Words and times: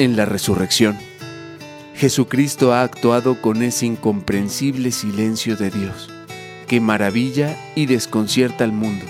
en 0.00 0.16
la 0.16 0.24
resurrección. 0.24 0.96
Jesucristo 1.94 2.72
ha 2.72 2.82
actuado 2.82 3.42
con 3.42 3.62
ese 3.62 3.84
incomprensible 3.84 4.92
silencio 4.92 5.56
de 5.56 5.70
Dios, 5.70 6.08
que 6.66 6.80
maravilla 6.80 7.54
y 7.74 7.84
desconcierta 7.84 8.64
al 8.64 8.72
mundo. 8.72 9.04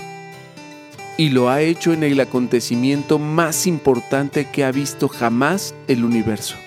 Y 1.17 1.29
lo 1.29 1.47
ha 1.47 1.61
hecho 1.61 1.93
en 1.93 2.03
el 2.03 2.19
acontecimiento 2.19 3.19
más 3.19 3.67
importante 3.67 4.51
que 4.51 4.65
ha 4.65 4.71
visto 4.73 5.07
jamás 5.07 5.73
el 5.87 6.03
universo. 6.03 6.57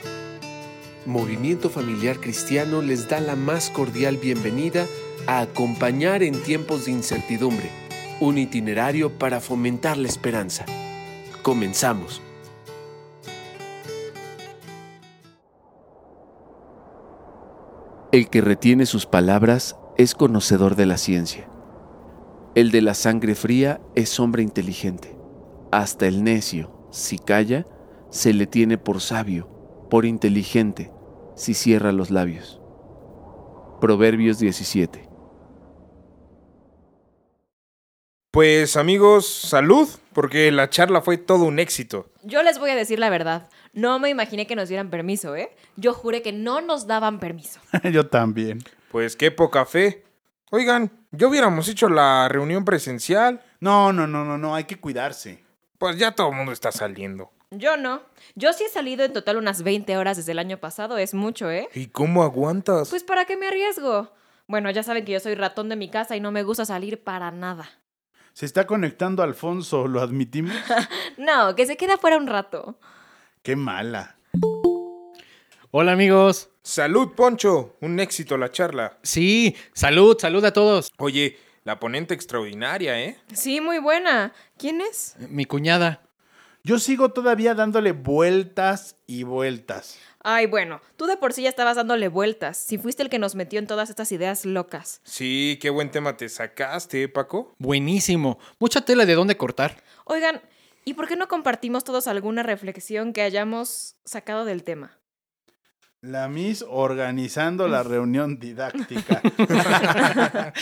Movimiento 1.05 1.69
Familiar 1.69 2.19
Cristiano 2.19 2.81
les 2.81 3.11
da 3.11 3.21
la 3.21 3.37
más 3.37 3.69
cordial 3.69 4.17
bienvenida 4.17 4.87
a 5.27 5.41
acompañar 5.41 6.23
en 6.23 6.43
tiempos 6.43 6.87
de 6.87 6.93
incertidumbre, 6.93 7.71
un 8.21 8.39
itinerario 8.39 9.11
para 9.11 9.43
fomentar 9.43 9.99
la 9.99 10.09
esperanza. 10.09 10.65
Comenzamos. 11.43 12.24
El 18.15 18.29
que 18.29 18.43
retiene 18.43 18.87
sus 18.87 19.07
palabras 19.07 19.75
es 19.97 20.15
conocedor 20.15 20.77
de 20.77 20.87
la 20.87 20.99
ciencia. 20.99 21.49
El 22.55 22.71
de 22.71 22.81
la 22.81 22.95
sangre 22.95 23.35
fría 23.35 23.81
es 23.97 24.21
hombre 24.21 24.45
inteligente. 24.45 25.17
Hasta 25.73 26.07
el 26.07 26.23
necio, 26.23 26.71
si 26.93 27.19
calla, 27.19 27.67
se 28.11 28.33
le 28.33 28.47
tiene 28.47 28.79
por 28.79 29.01
sabio, 29.01 29.49
por 29.91 30.05
inteligente, 30.05 30.93
si 31.35 31.55
cierra 31.55 31.91
los 31.91 32.13
labios. 32.13 32.61
Proverbios 33.81 34.39
17. 34.39 35.09
Pues 38.35 38.77
amigos, 38.77 39.29
salud, 39.29 39.89
porque 40.13 40.51
la 40.51 40.69
charla 40.69 41.03
fue 41.03 41.19
todo 41.19 41.45
un 41.45 41.61
éxito. 41.61 42.11
Yo 42.25 42.43
les 42.43 42.59
voy 42.59 42.71
a 42.71 42.75
decir 42.75 42.99
la 42.99 43.09
verdad. 43.09 43.49
No 43.75 44.01
me 44.01 44.11
imaginé 44.11 44.49
que 44.49 44.57
nos 44.57 44.69
dieran 44.69 44.91
permiso, 44.91 45.37
¿eh? 45.37 45.55
Yo 45.77 45.95
juré 45.95 46.21
que 46.21 46.33
no 46.33 46.61
nos 46.61 46.89
daban 46.89 47.21
permiso. 47.21 47.61
Yo 47.93 48.09
también. 48.09 48.59
Pues 48.91 49.15
qué 49.15 49.31
poca 49.31 49.65
fe. 49.67 50.03
Oigan, 50.51 50.91
¿ya 51.13 51.29
hubiéramos 51.29 51.69
hecho 51.69 51.89
la 51.89 52.29
reunión 52.29 52.65
presencial? 52.65 53.41
No, 53.61 53.93
no, 53.93 54.09
no, 54.09 54.25
no, 54.25 54.37
no, 54.37 54.57
hay 54.57 54.65
que 54.65 54.81
cuidarse. 54.81 55.39
Pues 55.79 55.97
ya 55.97 56.11
todo 56.11 56.31
el 56.31 56.35
mundo 56.35 56.51
está 56.51 56.73
saliendo. 56.73 57.31
Yo 57.53 57.77
no. 57.77 58.03
Yo 58.35 58.53
sí 58.53 58.65
he 58.65 58.69
salido 58.69 59.05
en 59.05 59.13
total 59.13 59.37
unas 59.37 59.63
20 59.63 59.97
horas 59.97 60.17
desde 60.17 60.33
el 60.33 60.41
año 60.41 60.59
pasado, 60.59 60.99
es 60.99 61.15
mucho, 61.15 61.53
¿eh? 61.53 61.69
¿Y 61.73 61.87
cómo 61.87 62.25
aguantas? 62.25 62.91
Pues 62.91 63.05
¿para 63.05 63.27
qué 63.27 63.37
me 63.37 63.47
arriesgo? 63.47 64.11
Bueno, 64.49 64.73
ya 64.73 64.83
saben 64.83 65.05
que 65.05 65.13
yo 65.13 65.21
soy 65.21 65.37
ratón 65.37 65.69
de 65.69 65.77
mi 65.77 65.89
casa 65.89 66.17
y 66.17 66.21
no 66.21 66.33
me 66.33 66.43
gusta 66.43 66.65
salir 66.65 67.05
para 67.05 67.31
nada. 67.31 67.71
Se 68.35 68.47
está 68.47 68.67
conectando 68.67 69.23
Alfonso, 69.23 69.87
¿lo 69.87 70.01
admitimos? 70.01 70.53
no, 71.19 71.55
que 71.55 71.67
se 71.67 71.77
queda 71.77 71.99
fuera 71.99 72.17
un 72.17 72.27
rato. 72.27 72.77
Qué 73.45 73.55
mala. 73.55 74.17
Hola 75.71 75.93
amigos. 75.93 76.51
Salud, 76.61 77.13
Poncho. 77.15 77.77
Un 77.81 78.01
éxito 78.01 78.37
la 78.37 78.51
charla. 78.51 78.99
Sí, 79.05 79.55
salud, 79.73 80.19
salud 80.19 80.45
a 80.45 80.53
todos. 80.53 80.91
Oye, 80.99 81.39
la 81.63 81.79
ponente 81.79 82.13
extraordinaria, 82.13 83.01
¿eh? 83.01 83.17
Sí, 83.33 83.61
muy 83.61 83.79
buena. 83.79 84.33
¿Quién 84.59 84.81
es? 84.81 85.15
Mi 85.29 85.45
cuñada. 85.45 86.04
Yo 86.67 86.79
sigo 86.79 87.11
todavía 87.11 87.53
dándole 87.55 87.93
vueltas 87.93 88.97
y 89.07 89.23
vueltas. 89.23 89.99
Ay, 90.21 90.47
bueno, 90.47 90.81
tú 90.97 91.05
de 91.05 91.19
por 91.19 91.35
sí 91.35 91.43
ya 91.43 91.51
estabas 91.51 91.77
dándole 91.77 92.09
vueltas, 92.09 92.57
si 92.57 92.79
fuiste 92.79 93.03
el 93.03 93.11
que 93.11 93.19
nos 93.19 93.35
metió 93.35 93.59
en 93.59 93.67
todas 93.67 93.91
estas 93.91 94.11
ideas 94.13 94.47
locas. 94.47 95.03
Sí, 95.05 95.59
qué 95.61 95.69
buen 95.69 95.91
tema 95.91 96.17
te 96.17 96.27
sacaste, 96.31 97.03
¿eh, 97.03 97.09
Paco. 97.11 97.55
Buenísimo. 97.59 98.39
Mucha 98.59 98.81
tela 98.81 99.05
de 99.05 99.15
dónde 99.15 99.37
cortar. 99.37 99.83
Oigan, 100.07 100.41
¿y 100.87 100.95
por 100.95 101.07
qué 101.07 101.17
no 101.17 101.29
compartimos 101.29 101.85
todos 101.85 102.09
alguna 102.09 102.43
reflexión 102.43 103.13
que 103.13 103.21
hayamos 103.21 103.97
sacado 104.07 104.47
del 104.47 104.65
tema? 104.65 104.99
La 106.01 106.29
Miss 106.29 106.65
organizando 106.67 107.69
la 107.69 107.83
reunión 107.83 108.39
didáctica. 108.39 109.21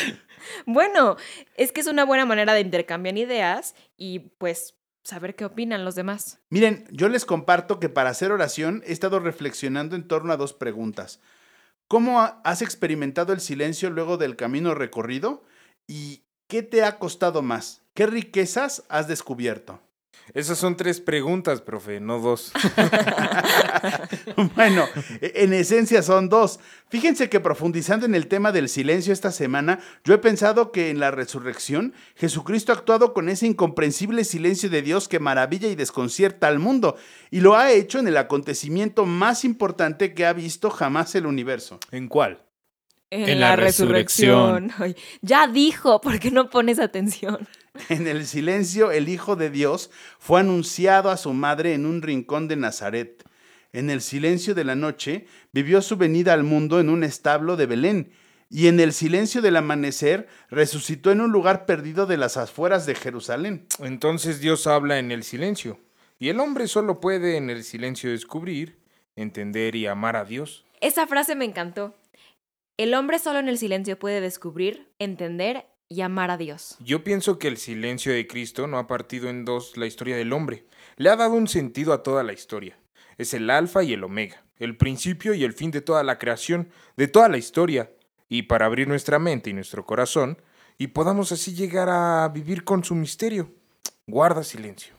bueno, 0.67 1.17
es 1.57 1.71
que 1.71 1.81
es 1.81 1.87
una 1.87 2.05
buena 2.05 2.27
manera 2.27 2.55
de 2.55 2.61
intercambiar 2.61 3.17
ideas 3.17 3.77
y 3.97 4.19
pues 4.19 4.75
saber 5.05 5.35
qué 5.35 5.45
opinan 5.45 5.85
los 5.85 5.95
demás. 5.95 6.41
Miren, 6.51 6.87
yo 6.91 7.09
les 7.09 7.25
comparto 7.25 7.81
que 7.81 7.89
para 7.89 8.11
hacer 8.11 8.33
oración 8.33 8.83
he 8.87 8.93
estado 8.93 9.21
reflexionando 9.21 9.97
en 9.97 10.07
torno 10.07 10.33
a 10.33 10.37
dos 10.37 10.53
preguntas. 10.53 11.21
¿Cómo 11.89 12.21
has 12.21 12.63
experimentado 12.63 13.33
el 13.33 13.41
silencio 13.41 13.91
luego 13.91 14.17
del 14.17 14.37
camino 14.37 14.75
recorrido? 14.75 15.45
¿Y 15.87 16.23
qué 16.47 16.62
te 16.62 16.85
ha 16.85 16.99
costado 16.99 17.43
más? 17.43 17.83
¿Qué 17.95 18.07
riquezas 18.07 18.85
has 18.89 19.09
descubierto? 19.09 19.81
Esas 20.34 20.56
son 20.56 20.77
tres 20.77 21.00
preguntas, 21.00 21.61
profe, 21.61 22.00
no 22.00 22.19
dos. 22.19 22.53
bueno, 24.56 24.87
en 25.21 25.53
esencia 25.53 26.03
son 26.03 26.28
dos. 26.28 26.59
Fíjense 26.89 27.28
que 27.28 27.41
profundizando 27.41 28.06
en 28.06 28.15
el 28.15 28.28
tema 28.28 28.53
del 28.53 28.69
silencio 28.69 29.12
esta 29.12 29.31
semana, 29.31 29.81
yo 30.05 30.15
he 30.15 30.19
pensado 30.19 30.73
que 30.73 30.91
en 30.91 31.00
la 31.00 31.11
resurrección 31.11 31.93
Jesucristo 32.15 32.73
ha 32.73 32.77
actuado 32.77 33.12
con 33.12 33.28
ese 33.28 33.47
incomprensible 33.47 34.25
silencio 34.25 34.71
de 34.71 34.83
Dios 34.83 35.09
que 35.09 35.21
maravilla 35.21 35.69
y 35.69 35.75
desconcierta 35.75 36.49
al 36.49 36.59
mundo, 36.59 36.97
y 37.31 37.41
lo 37.41 37.56
ha 37.56 37.73
hecho 37.73 37.99
en 37.99 38.09
el 38.09 38.17
acontecimiento 38.17 39.05
más 39.05 39.44
importante 39.44 40.15
que 40.15 40.25
ha 40.25 40.33
visto 40.33 40.71
jamás 40.71 41.15
el 41.15 41.27
universo. 41.27 41.79
¿En 41.91 42.09
cuál? 42.09 42.43
En, 43.15 43.41
la, 43.41 43.56
resurrección. 43.56 44.73
ya 45.21 45.47
dijo, 45.47 46.00
¿por 46.00 46.19
qué 46.19 46.31
no 46.31 46.49
pones 46.49 46.78
atención? 46.78 47.47
En 47.89 48.06
el 48.06 48.27
silencio, 48.27 48.91
el 48.91 49.09
Hijo 49.09 49.37
de 49.37 49.50
Dios 49.50 49.91
fue 50.19 50.41
anunciado 50.41 51.11
a 51.11 51.17
su 51.19 51.33
madre 51.33 51.75
en 51.75 51.84
un 51.87 52.00
rincón 52.03 52.49
de 52.49 52.56
Nazaret. 52.56 53.23
En 53.73 53.91
el 53.91 54.00
silencio 54.00 54.55
de 54.55 54.65
la 54.65 54.77
noche, 54.77 55.27
vivió 55.53 55.81
su 55.81 55.97
venida 55.97 56.33
al 56.33 56.43
mundo 56.43 56.81
en 56.81 56.89
un 56.91 57.05
establo 57.05 57.56
de 57.56 57.67
Belén. 57.67 58.12
Y 58.49 58.69
en 58.69 58.81
el 58.81 58.93
silencio 58.95 59.41
del 59.41 59.56
amanecer, 59.56 60.27
resucitó 60.50 61.11
en 61.11 61.23
un 61.23 61.33
lugar 61.33 61.65
perdido 61.67 62.06
de 62.06 62.19
las 62.19 62.37
afueras 62.37 62.84
de 62.87 62.94
Jerusalén. 62.94 63.67
Entonces 63.79 64.41
Dios 64.41 64.67
habla 64.67 64.99
en 64.99 65.11
el 65.11 65.23
silencio. 65.23 65.81
Y 66.19 66.31
el 66.31 66.41
hombre 66.41 66.67
solo 66.67 67.00
puede 67.00 67.37
en 67.37 67.50
el 67.50 67.65
silencio 67.65 68.11
descubrir, 68.11 68.79
entender 69.17 69.77
y 69.77 69.87
amar 69.87 70.17
a 70.17 70.25
Dios. 70.25 70.65
Esa 70.81 71.06
frase 71.06 71.34
me 71.37 71.44
encantó. 71.44 71.94
El 72.82 72.94
hombre 72.94 73.20
solo 73.20 73.38
en 73.38 73.48
el 73.48 73.59
silencio 73.59 73.97
puede 73.97 74.20
descubrir, 74.20 74.91
entender 74.98 75.66
y 75.88 76.00
amar 76.00 76.32
a 76.32 76.37
Dios. 76.37 76.76
Yo 76.81 77.04
pienso 77.04 77.38
que 77.38 77.47
el 77.47 77.56
silencio 77.56 78.12
de 78.12 78.26
Cristo 78.26 78.66
no 78.66 78.76
ha 78.76 78.88
partido 78.88 79.28
en 79.28 79.44
dos 79.44 79.76
la 79.76 79.87
historia 79.87 80.16
del 80.16 80.32
hombre. 80.32 80.66
Le 80.97 81.09
ha 81.09 81.15
dado 81.15 81.34
un 81.34 81.47
sentido 81.47 81.93
a 81.93 82.03
toda 82.03 82.25
la 82.25 82.32
historia. 82.32 82.76
Es 83.19 83.34
el 83.34 83.50
alfa 83.50 83.84
y 83.84 83.93
el 83.93 84.03
omega, 84.03 84.44
el 84.59 84.76
principio 84.76 85.32
y 85.32 85.44
el 85.44 85.53
fin 85.53 85.70
de 85.70 85.81
toda 85.81 86.03
la 86.03 86.19
creación, 86.19 86.70
de 86.97 87.06
toda 87.06 87.28
la 87.28 87.38
historia. 87.38 87.93
Y 88.28 88.43
para 88.43 88.66
abrir 88.66 88.88
nuestra 88.88 89.20
mente 89.20 89.50
y 89.50 89.53
nuestro 89.53 89.87
corazón, 89.87 90.43
y 90.76 90.88
podamos 90.88 91.31
así 91.31 91.54
llegar 91.54 91.88
a 91.88 92.28
vivir 92.34 92.64
con 92.64 92.82
su 92.82 92.97
misterio. 92.97 93.53
Guarda 94.09 94.43
silencio. 94.43 94.93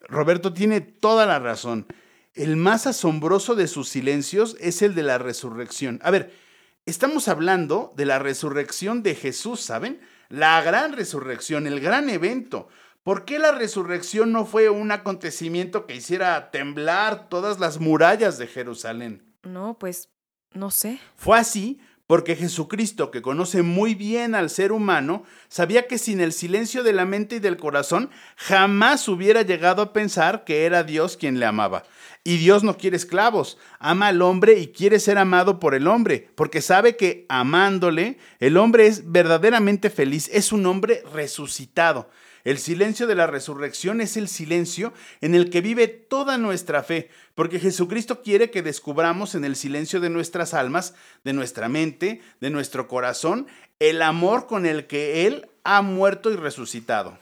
Roberto 0.00 0.52
tiene 0.52 0.80
toda 0.80 1.24
la 1.24 1.38
razón. 1.38 1.86
El 2.34 2.56
más 2.56 2.88
asombroso 2.88 3.54
de 3.54 3.68
sus 3.68 3.88
silencios 3.88 4.56
es 4.58 4.82
el 4.82 4.96
de 4.96 5.04
la 5.04 5.18
resurrección. 5.18 6.00
A 6.02 6.10
ver, 6.10 6.45
Estamos 6.86 7.26
hablando 7.26 7.92
de 7.96 8.06
la 8.06 8.20
resurrección 8.20 9.02
de 9.02 9.16
Jesús, 9.16 9.60
¿saben? 9.60 10.00
La 10.28 10.62
gran 10.62 10.92
resurrección, 10.92 11.66
el 11.66 11.80
gran 11.80 12.08
evento. 12.08 12.68
¿Por 13.02 13.24
qué 13.24 13.40
la 13.40 13.50
resurrección 13.50 14.30
no 14.30 14.46
fue 14.46 14.68
un 14.68 14.92
acontecimiento 14.92 15.84
que 15.84 15.96
hiciera 15.96 16.52
temblar 16.52 17.28
todas 17.28 17.58
las 17.58 17.80
murallas 17.80 18.38
de 18.38 18.46
Jerusalén? 18.46 19.34
No, 19.42 19.76
pues 19.80 20.10
no 20.52 20.70
sé. 20.70 21.00
Fue 21.16 21.36
así 21.36 21.80
porque 22.06 22.36
Jesucristo, 22.36 23.10
que 23.10 23.22
conoce 23.22 23.62
muy 23.62 23.94
bien 23.94 24.34
al 24.34 24.48
ser 24.48 24.70
humano, 24.70 25.24
sabía 25.48 25.88
que 25.88 25.98
sin 25.98 26.20
el 26.20 26.32
silencio 26.32 26.84
de 26.84 26.92
la 26.92 27.04
mente 27.04 27.36
y 27.36 27.40
del 27.40 27.56
corazón 27.56 28.10
jamás 28.36 29.08
hubiera 29.08 29.42
llegado 29.42 29.82
a 29.82 29.92
pensar 29.92 30.44
que 30.44 30.64
era 30.64 30.84
Dios 30.84 31.16
quien 31.16 31.40
le 31.40 31.46
amaba. 31.46 31.82
Y 32.22 32.38
Dios 32.38 32.64
no 32.64 32.76
quiere 32.76 32.96
esclavos, 32.96 33.58
ama 33.78 34.08
al 34.08 34.22
hombre 34.22 34.58
y 34.58 34.68
quiere 34.68 34.98
ser 34.98 35.18
amado 35.18 35.60
por 35.60 35.74
el 35.74 35.86
hombre, 35.86 36.30
porque 36.34 36.60
sabe 36.60 36.96
que 36.96 37.24
amándole, 37.28 38.18
el 38.40 38.56
hombre 38.56 38.86
es 38.86 39.12
verdaderamente 39.12 39.90
feliz, 39.90 40.28
es 40.32 40.52
un 40.52 40.66
hombre 40.66 41.02
resucitado. 41.12 42.10
El 42.46 42.56
silencio 42.58 43.06
de 43.06 43.14
la 43.14 43.26
resurrección 43.26 44.00
es 44.00 44.16
el 44.16 44.28
silencio 44.28 44.94
en 45.20 45.34
el 45.34 45.50
que 45.50 45.60
vive 45.60 45.88
toda 45.88 46.38
nuestra 46.38 46.82
fe, 46.82 47.10
porque 47.34 47.60
Jesucristo 47.60 48.22
quiere 48.22 48.50
que 48.50 48.62
descubramos 48.62 49.34
en 49.34 49.44
el 49.44 49.56
silencio 49.56 50.00
de 50.00 50.08
nuestras 50.08 50.54
almas, 50.54 50.94
de 51.24 51.34
nuestra 51.34 51.68
mente, 51.68 52.22
de 52.40 52.50
nuestro 52.50 52.88
corazón, 52.88 53.46
el 53.80 54.00
amor 54.00 54.46
con 54.46 54.64
el 54.64 54.86
que 54.86 55.26
Él 55.26 55.48
ha 55.64 55.82
muerto 55.82 56.30
y 56.30 56.36
resucitado. 56.36 57.18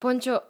Poncho, 0.00 0.42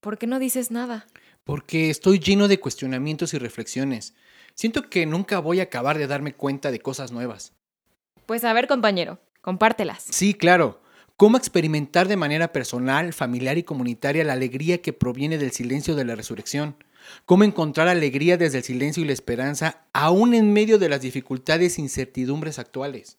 ¿por 0.00 0.18
qué 0.18 0.26
no 0.26 0.38
dices 0.38 0.70
nada? 0.70 1.06
porque 1.46 1.90
estoy 1.90 2.18
lleno 2.18 2.48
de 2.48 2.58
cuestionamientos 2.58 3.32
y 3.32 3.38
reflexiones. 3.38 4.14
Siento 4.54 4.90
que 4.90 5.06
nunca 5.06 5.38
voy 5.38 5.60
a 5.60 5.64
acabar 5.64 5.96
de 5.96 6.08
darme 6.08 6.34
cuenta 6.34 6.72
de 6.72 6.80
cosas 6.80 7.12
nuevas. 7.12 7.52
Pues 8.26 8.42
a 8.42 8.52
ver, 8.52 8.66
compañero, 8.66 9.20
compártelas. 9.42 10.04
Sí, 10.10 10.34
claro. 10.34 10.82
Cómo 11.16 11.38
experimentar 11.38 12.08
de 12.08 12.16
manera 12.16 12.52
personal, 12.52 13.12
familiar 13.12 13.58
y 13.58 13.62
comunitaria 13.62 14.24
la 14.24 14.34
alegría 14.34 14.82
que 14.82 14.92
proviene 14.92 15.38
del 15.38 15.52
silencio 15.52 15.94
de 15.94 16.04
la 16.04 16.14
resurrección, 16.14 16.76
cómo 17.24 17.44
encontrar 17.44 17.88
alegría 17.88 18.36
desde 18.36 18.58
el 18.58 18.64
silencio 18.64 19.02
y 19.02 19.06
la 19.06 19.12
esperanza, 19.12 19.86
aún 19.92 20.34
en 20.34 20.52
medio 20.52 20.78
de 20.78 20.88
las 20.88 21.00
dificultades 21.00 21.78
e 21.78 21.82
incertidumbres 21.82 22.58
actuales. 22.58 23.18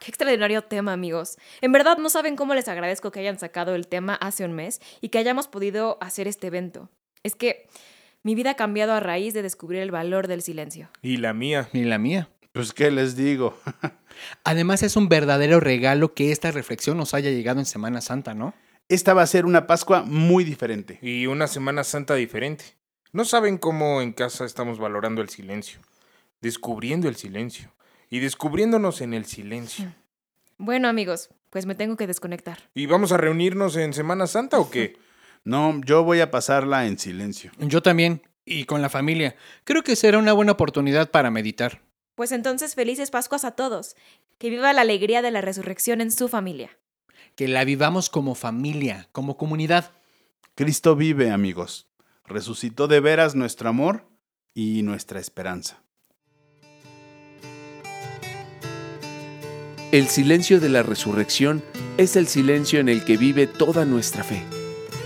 Qué 0.00 0.10
extraordinario 0.10 0.62
tema, 0.62 0.92
amigos. 0.92 1.38
En 1.60 1.72
verdad 1.72 1.98
no 1.98 2.08
saben 2.08 2.36
cómo 2.36 2.54
les 2.54 2.68
agradezco 2.68 3.10
que 3.10 3.20
hayan 3.20 3.38
sacado 3.38 3.74
el 3.74 3.88
tema 3.88 4.14
hace 4.14 4.44
un 4.44 4.52
mes 4.52 4.80
y 5.00 5.08
que 5.08 5.18
hayamos 5.18 5.48
podido 5.48 5.98
hacer 6.00 6.28
este 6.28 6.46
evento. 6.46 6.88
Es 7.24 7.34
que 7.34 7.66
mi 8.22 8.36
vida 8.36 8.50
ha 8.50 8.54
cambiado 8.54 8.92
a 8.92 9.00
raíz 9.00 9.34
de 9.34 9.42
descubrir 9.42 9.80
el 9.80 9.90
valor 9.90 10.28
del 10.28 10.42
silencio. 10.42 10.88
Y 11.02 11.16
la 11.16 11.32
mía. 11.32 11.68
Y 11.72 11.82
la 11.82 11.98
mía. 11.98 12.28
Pues, 12.58 12.72
¿qué 12.72 12.90
les 12.90 13.14
digo? 13.14 13.56
Además 14.42 14.82
es 14.82 14.96
un 14.96 15.08
verdadero 15.08 15.60
regalo 15.60 16.12
que 16.12 16.32
esta 16.32 16.50
reflexión 16.50 16.96
nos 16.96 17.14
haya 17.14 17.30
llegado 17.30 17.60
en 17.60 17.66
Semana 17.66 18.00
Santa, 18.00 18.34
¿no? 18.34 18.52
Esta 18.88 19.14
va 19.14 19.22
a 19.22 19.28
ser 19.28 19.46
una 19.46 19.68
Pascua 19.68 20.02
muy 20.02 20.42
diferente. 20.42 20.98
Y 21.00 21.26
una 21.26 21.46
Semana 21.46 21.84
Santa 21.84 22.16
diferente. 22.16 22.64
No 23.12 23.24
saben 23.24 23.58
cómo 23.58 24.02
en 24.02 24.12
casa 24.12 24.44
estamos 24.44 24.80
valorando 24.80 25.22
el 25.22 25.28
silencio, 25.28 25.78
descubriendo 26.40 27.08
el 27.08 27.14
silencio 27.14 27.72
y 28.10 28.18
descubriéndonos 28.18 29.02
en 29.02 29.14
el 29.14 29.24
silencio. 29.26 29.94
Bueno, 30.56 30.88
amigos, 30.88 31.30
pues 31.50 31.64
me 31.64 31.76
tengo 31.76 31.96
que 31.96 32.08
desconectar. 32.08 32.58
¿Y 32.74 32.86
vamos 32.86 33.12
a 33.12 33.18
reunirnos 33.18 33.76
en 33.76 33.92
Semana 33.92 34.26
Santa 34.26 34.58
o 34.58 34.68
qué? 34.68 34.96
No, 35.44 35.80
yo 35.84 36.02
voy 36.02 36.20
a 36.20 36.32
pasarla 36.32 36.88
en 36.88 36.98
silencio. 36.98 37.52
Yo 37.58 37.80
también, 37.80 38.22
y 38.44 38.64
con 38.64 38.82
la 38.82 38.88
familia. 38.88 39.36
Creo 39.62 39.84
que 39.84 39.94
será 39.94 40.18
una 40.18 40.32
buena 40.32 40.52
oportunidad 40.52 41.12
para 41.12 41.30
meditar. 41.30 41.80
Pues 42.18 42.32
entonces 42.32 42.74
felices 42.74 43.12
Pascuas 43.12 43.44
a 43.44 43.52
todos. 43.52 43.94
Que 44.38 44.50
viva 44.50 44.72
la 44.72 44.80
alegría 44.80 45.22
de 45.22 45.30
la 45.30 45.40
resurrección 45.40 46.00
en 46.00 46.10
su 46.10 46.26
familia. 46.26 46.76
Que 47.36 47.46
la 47.46 47.62
vivamos 47.62 48.10
como 48.10 48.34
familia, 48.34 49.08
como 49.12 49.36
comunidad. 49.36 49.92
Cristo 50.56 50.96
vive, 50.96 51.30
amigos. 51.30 51.86
Resucitó 52.24 52.88
de 52.88 52.98
veras 52.98 53.36
nuestro 53.36 53.68
amor 53.68 54.04
y 54.52 54.82
nuestra 54.82 55.20
esperanza. 55.20 55.80
El 59.92 60.08
silencio 60.08 60.58
de 60.58 60.70
la 60.70 60.82
resurrección 60.82 61.62
es 61.98 62.16
el 62.16 62.26
silencio 62.26 62.80
en 62.80 62.88
el 62.88 63.04
que 63.04 63.16
vive 63.16 63.46
toda 63.46 63.84
nuestra 63.84 64.24
fe, 64.24 64.42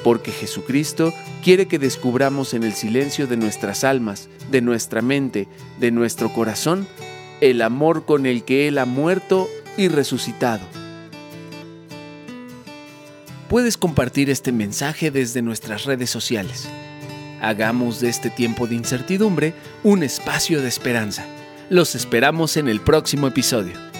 porque 0.02 0.32
Jesucristo 0.32 1.12
quiere 1.44 1.68
que 1.68 1.78
descubramos 1.78 2.54
en 2.54 2.62
el 2.62 2.72
silencio 2.72 3.26
de 3.26 3.36
nuestras 3.36 3.84
almas, 3.84 4.30
de 4.50 4.62
nuestra 4.62 5.02
mente, 5.02 5.46
de 5.78 5.90
nuestro 5.90 6.32
corazón, 6.32 6.88
el 7.42 7.60
amor 7.60 8.04
con 8.04 8.24
el 8.24 8.44
que 8.44 8.68
Él 8.68 8.78
ha 8.78 8.86
muerto 8.86 9.50
y 9.76 9.88
resucitado. 9.88 10.64
Puedes 13.48 13.76
compartir 13.76 14.30
este 14.30 14.52
mensaje 14.52 15.10
desde 15.10 15.42
nuestras 15.42 15.84
redes 15.84 16.08
sociales. 16.08 16.68
Hagamos 17.40 18.00
de 18.00 18.10
este 18.10 18.30
tiempo 18.30 18.68
de 18.68 18.76
incertidumbre 18.76 19.54
un 19.82 20.04
espacio 20.04 20.62
de 20.62 20.68
esperanza. 20.68 21.26
Los 21.68 21.96
esperamos 21.96 22.56
en 22.56 22.68
el 22.68 22.80
próximo 22.80 23.26
episodio. 23.26 23.91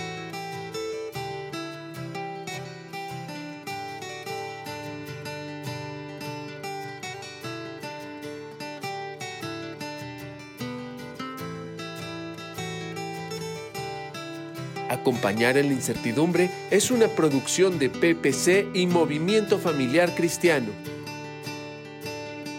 Acompañar 14.93 15.57
en 15.57 15.69
la 15.69 15.73
incertidumbre 15.73 16.51
es 16.71 16.91
una 16.91 17.09
producción 17.09 17.79
de 17.79 17.89
PPC 17.89 18.77
y 18.77 18.87
Movimiento 18.87 19.59
Familiar 19.59 20.15
Cristiano. 20.15 20.69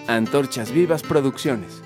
Antorchas 0.07 0.71
Vivas 0.71 1.03
Producciones. 1.03 1.83